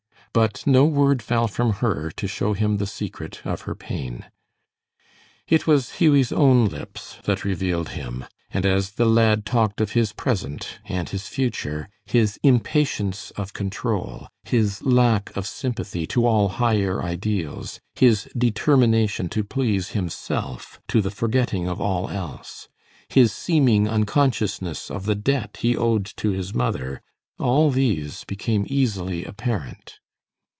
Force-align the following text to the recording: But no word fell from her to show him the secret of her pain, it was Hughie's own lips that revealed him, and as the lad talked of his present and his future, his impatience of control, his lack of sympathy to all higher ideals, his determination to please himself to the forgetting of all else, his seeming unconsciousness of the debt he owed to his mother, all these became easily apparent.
But 0.33 0.65
no 0.65 0.85
word 0.85 1.21
fell 1.21 1.49
from 1.49 1.73
her 1.83 2.09
to 2.11 2.25
show 2.25 2.53
him 2.53 2.77
the 2.77 2.87
secret 2.87 3.41
of 3.45 3.63
her 3.63 3.75
pain, 3.75 4.27
it 5.49 5.67
was 5.67 5.95
Hughie's 5.97 6.31
own 6.31 6.69
lips 6.69 7.17
that 7.25 7.43
revealed 7.43 7.89
him, 7.89 8.23
and 8.49 8.65
as 8.65 8.91
the 8.91 9.03
lad 9.05 9.45
talked 9.45 9.81
of 9.81 9.91
his 9.91 10.13
present 10.13 10.79
and 10.85 11.09
his 11.09 11.27
future, 11.27 11.89
his 12.05 12.39
impatience 12.43 13.31
of 13.31 13.51
control, 13.51 14.29
his 14.45 14.81
lack 14.83 15.35
of 15.35 15.45
sympathy 15.45 16.07
to 16.07 16.25
all 16.25 16.47
higher 16.47 17.03
ideals, 17.03 17.81
his 17.95 18.29
determination 18.37 19.27
to 19.27 19.43
please 19.43 19.89
himself 19.89 20.79
to 20.87 21.01
the 21.01 21.11
forgetting 21.11 21.67
of 21.67 21.81
all 21.81 22.09
else, 22.09 22.69
his 23.09 23.33
seeming 23.33 23.85
unconsciousness 23.85 24.89
of 24.89 25.03
the 25.03 25.15
debt 25.15 25.57
he 25.59 25.75
owed 25.75 26.05
to 26.05 26.29
his 26.31 26.53
mother, 26.55 27.01
all 27.37 27.69
these 27.69 28.23
became 28.23 28.65
easily 28.69 29.25
apparent. 29.25 29.97